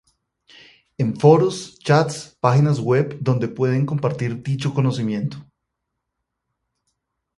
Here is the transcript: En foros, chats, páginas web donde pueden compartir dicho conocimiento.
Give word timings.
En 1.03 1.09
foros, 1.21 1.57
chats, 1.85 2.15
páginas 2.45 2.77
web 2.89 3.07
donde 3.27 3.47
pueden 3.59 3.85
compartir 3.85 4.41
dicho 4.41 4.73
conocimiento. 4.73 5.37